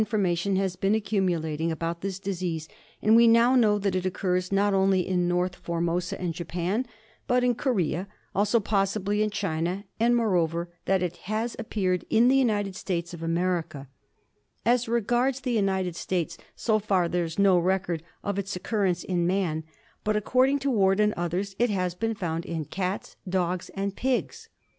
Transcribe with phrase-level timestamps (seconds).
[0.01, 1.53] 'v.itV\ formation has r ^^^^^^E been accumulat r ^^^^^^fc K *''' y.
[1.53, 5.79] ^^SSi \ ing about this now know that it occurs not only in North For
[5.79, 6.87] mosa and Japan,
[7.27, 12.03] but in Korea, also possiblyin China, and, moreover, that it has ap ParagoHimui ■^aUrmanni pcarcd
[12.09, 13.87] in the United States of America.
[14.65, 19.27] As regards the United States, so far there is no record of its occurrence in
[19.27, 19.63] man,
[20.03, 24.49] but, according to Ward and others, it has been found in cats, dogs, and pigs.